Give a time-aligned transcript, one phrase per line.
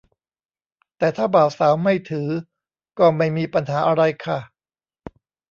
[0.97, 2.29] แต่ถ้าบ่าวสาวไม่ถือ
[2.99, 4.39] ก็ไม่มีปัญหาอะไรค่ะ